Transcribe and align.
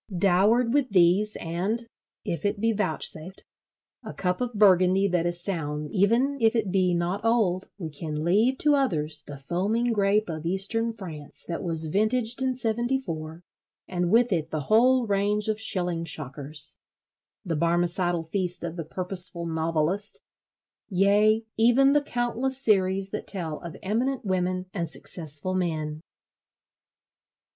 Dowered 0.17 0.73
with 0.73 0.89
these 0.89 1.35
and 1.35 1.85
(if 2.25 2.43
it 2.43 2.59
be 2.59 2.73
vouchsafed) 2.73 3.43
a 4.03 4.15
cup 4.15 4.41
of 4.41 4.55
Burgundy 4.55 5.07
that 5.07 5.27
is 5.27 5.43
sound 5.43 5.91
even 5.91 6.39
if 6.41 6.55
it 6.55 6.71
be 6.71 6.95
not 6.95 7.23
old, 7.23 7.69
we 7.77 7.91
can 7.91 8.23
leave 8.23 8.57
to 8.57 8.73
others 8.73 9.23
the 9.27 9.37
foaming 9.37 9.93
grape 9.93 10.27
of 10.27 10.43
Eastern 10.43 10.91
France 10.91 11.45
that 11.47 11.61
was 11.61 11.85
vintaged 11.87 12.41
in 12.41 12.55
'74, 12.55 13.43
and 13.87 14.09
with 14.09 14.31
it 14.33 14.49
the 14.49 14.61
whole 14.61 15.05
range 15.05 15.47
of 15.47 15.61
shilling 15.61 16.03
shockers,—the 16.03 17.55
Barmecidal 17.55 18.27
feast 18.27 18.63
of 18.63 18.77
the 18.77 18.83
purposeful 18.85 19.45
novelist—yea, 19.45 21.45
even 21.57 21.93
the 21.93 22.01
countless 22.01 22.57
series 22.57 23.11
that 23.11 23.27
tell 23.27 23.59
of 23.59 23.77
Eminent 23.83 24.25
Women 24.25 24.65
and 24.73 24.89
Successful 24.89 25.53
Men. 25.53 26.01